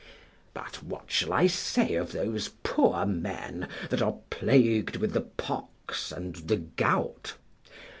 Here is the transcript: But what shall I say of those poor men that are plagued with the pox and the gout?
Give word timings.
But 0.55 0.81
what 0.81 1.11
shall 1.11 1.31
I 1.31 1.45
say 1.45 1.93
of 1.93 2.11
those 2.11 2.49
poor 2.63 3.05
men 3.05 3.67
that 3.91 4.01
are 4.01 4.15
plagued 4.31 4.95
with 4.95 5.13
the 5.13 5.21
pox 5.21 6.11
and 6.11 6.33
the 6.37 6.57
gout? 6.57 7.35